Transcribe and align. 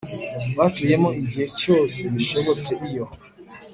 batuyemo 0.57 1.09
Igihe 1.21 1.47
cyose 1.59 1.99
bishobotse 2.13 2.71
iyo 2.87 3.05